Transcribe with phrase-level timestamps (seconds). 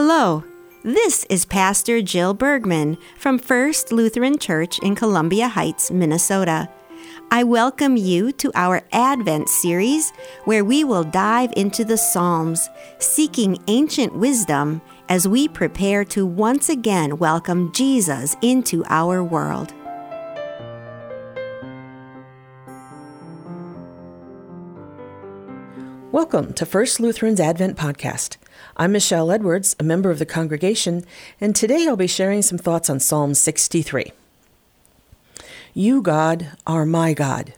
[0.00, 0.44] Hello,
[0.84, 6.68] this is Pastor Jill Bergman from First Lutheran Church in Columbia Heights, Minnesota.
[7.32, 10.12] I welcome you to our Advent series
[10.44, 12.70] where we will dive into the Psalms,
[13.00, 19.74] seeking ancient wisdom as we prepare to once again welcome Jesus into our world.
[26.12, 28.36] Welcome to First Lutheran's Advent Podcast.
[28.76, 31.04] I'm Michelle Edwards, a member of the congregation,
[31.40, 34.12] and today I'll be sharing some thoughts on Psalm 63.
[35.74, 37.54] You, God, are my God.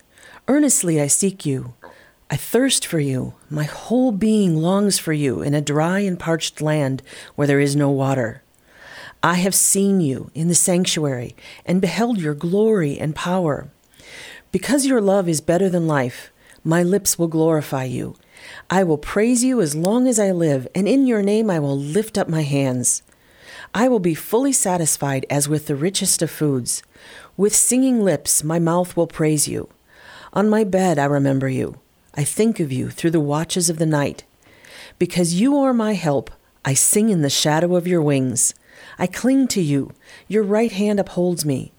[0.49, 1.75] Earnestly I seek you.
[2.31, 3.35] I thirst for you.
[3.49, 7.03] My whole being longs for you in a dry and parched land
[7.35, 8.43] where there is no water.
[9.23, 11.35] I have seen you in the sanctuary
[11.67, 13.69] and beheld your glory and power.
[14.53, 16.33] Because your love is better than life,
[16.65, 18.17] my lips will glorify you.
[18.69, 21.79] I will praise you as long as I live, and in your name I will
[21.79, 23.03] lift up my hands.
[23.75, 26.83] I will be fully satisfied as with the richest of foods.
[27.37, 29.69] With singing lips, my mouth will praise you.
[30.33, 31.79] On my bed, I remember you.
[32.15, 34.25] I think of you through the watches of the night.
[34.99, 36.31] Because you are my help,
[36.65, 38.55] I sing in the shadow of your wings.
[38.99, 39.93] I cling to you.
[40.29, 41.73] Your right hand upholds me.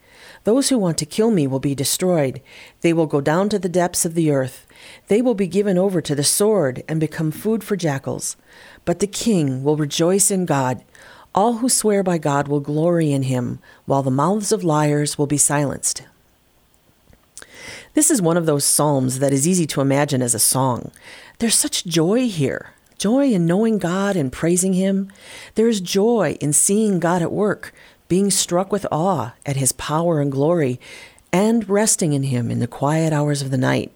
[0.44, 2.42] Those who want to kill me will be destroyed.
[2.82, 4.66] They will go down to the depths of the earth.
[5.08, 8.36] They will be given over to the sword and become food for jackals.
[8.84, 10.84] But the king will rejoice in God.
[11.36, 15.28] All who swear by God will glory in him, while the mouths of liars will
[15.28, 16.04] be silenced.
[17.94, 20.92] This is one of those psalms that is easy to imagine as a song.
[21.40, 25.12] There's such joy here joy in knowing God and praising Him.
[25.56, 27.74] There is joy in seeing God at work,
[28.12, 30.82] being struck with awe at His power and glory,
[31.32, 33.90] and resting in Him in the quiet hours of the night.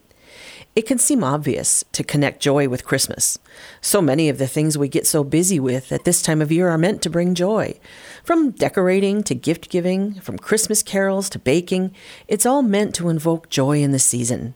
[0.74, 3.38] It can seem obvious to connect joy with Christmas.
[3.82, 6.70] So many of the things we get so busy with at this time of year
[6.70, 7.78] are meant to bring joy.
[8.24, 11.94] From decorating to gift giving, from Christmas carols to baking,
[12.30, 14.56] it's all meant to invoke joy in the season.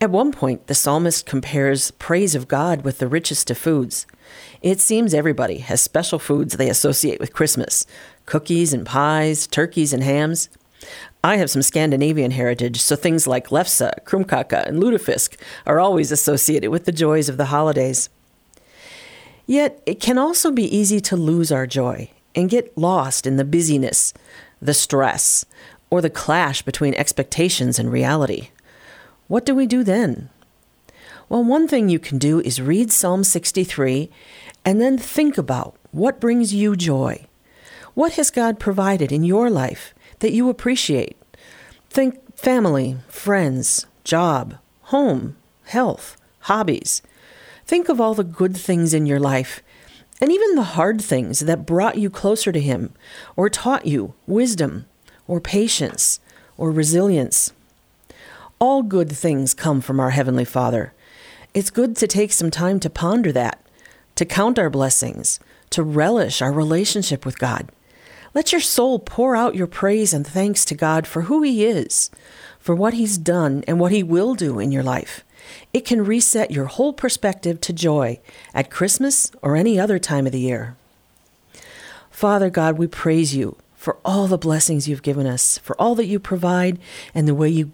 [0.00, 4.06] At one point, the psalmist compares praise of God with the richest of foods.
[4.62, 7.86] It seems everybody has special foods they associate with Christmas
[8.26, 10.48] cookies and pies, turkeys and hams.
[11.22, 16.70] I have some Scandinavian heritage, so things like lefse, krumkake, and lutefisk are always associated
[16.70, 18.08] with the joys of the holidays.
[19.46, 23.44] Yet, it can also be easy to lose our joy and get lost in the
[23.44, 24.12] busyness,
[24.60, 25.44] the stress,
[25.88, 28.50] or the clash between expectations and reality.
[29.28, 30.30] What do we do then?
[31.28, 34.08] Well, one thing you can do is read Psalm 63
[34.64, 37.26] and then think about what brings you joy.
[37.94, 41.16] What has God provided in your life that you appreciate.
[41.90, 47.02] Think family, friends, job, home, health, hobbies.
[47.64, 49.62] Think of all the good things in your life
[50.20, 52.92] and even the hard things that brought you closer to Him
[53.34, 54.86] or taught you wisdom
[55.26, 56.20] or patience
[56.56, 57.52] or resilience.
[58.58, 60.94] All good things come from our Heavenly Father.
[61.52, 63.62] It's good to take some time to ponder that,
[64.14, 65.38] to count our blessings,
[65.70, 67.68] to relish our relationship with God.
[68.32, 72.10] Let your soul pour out your praise and thanks to God for who He is,
[72.58, 75.22] for what He's done and what He will do in your life.
[75.74, 78.20] It can reset your whole perspective to joy
[78.54, 80.76] at Christmas or any other time of the year.
[82.10, 86.06] Father God, we praise you for all the blessings you've given us, for all that
[86.06, 86.78] you provide,
[87.14, 87.72] and the way you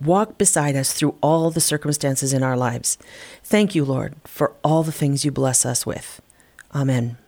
[0.00, 2.98] walk beside us through all the circumstances in our lives.
[3.42, 6.20] Thank you, Lord, for all the things you bless us with.
[6.74, 7.18] Amen.